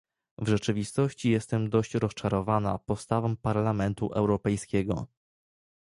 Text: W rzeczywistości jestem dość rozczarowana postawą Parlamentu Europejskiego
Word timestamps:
W 0.37 0.47
rzeczywistości 0.47 1.29
jestem 1.29 1.69
dość 1.69 1.93
rozczarowana 1.95 2.79
postawą 2.79 3.35
Parlamentu 3.35 4.11
Europejskiego 4.13 5.07